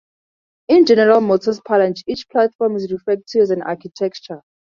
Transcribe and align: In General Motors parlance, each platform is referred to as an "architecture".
In 0.67 0.87
General 0.87 1.21
Motors 1.21 1.61
parlance, 1.61 2.01
each 2.07 2.27
platform 2.27 2.75
is 2.75 2.91
referred 2.91 3.23
to 3.27 3.39
as 3.41 3.51
an 3.51 3.61
"architecture". 3.61 4.41